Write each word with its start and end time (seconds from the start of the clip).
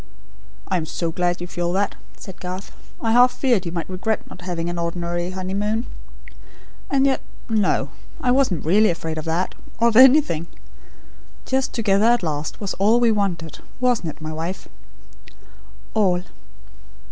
"I 0.67 0.77
am 0.77 0.87
so 0.87 1.11
glad 1.11 1.41
you 1.41 1.45
feel 1.45 1.71
that," 1.73 1.93
said 2.17 2.39
Garth. 2.39 2.71
"I 3.01 3.11
half 3.11 3.31
feared 3.31 3.67
you 3.67 3.71
might 3.71 3.87
regret 3.87 4.27
not 4.27 4.41
having 4.41 4.67
an 4.67 4.79
ordinary 4.79 5.29
honeymoon 5.29 5.85
And 6.89 7.05
yet, 7.05 7.21
no! 7.47 7.91
I 8.19 8.31
wasn't 8.31 8.65
really 8.65 8.89
afraid 8.89 9.19
of 9.19 9.25
that, 9.25 9.53
or 9.79 9.89
of 9.89 9.95
anything. 9.95 10.47
Just, 11.45 11.73
together 11.73 12.05
at 12.07 12.23
last, 12.23 12.59
was 12.59 12.73
all 12.79 12.99
we 12.99 13.11
wanted. 13.11 13.59
Wasn't 13.79 14.09
it, 14.09 14.19
my 14.23 14.33
wife?" 14.33 14.67
"All." 15.93 16.23